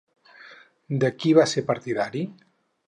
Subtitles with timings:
[1.03, 2.27] De qui va ser partidari?